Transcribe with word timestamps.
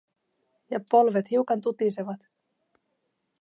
Ja 0.71 0.79
polvet 0.89 1.29
hiukan 1.33 1.61
tutisevat. 1.61 2.25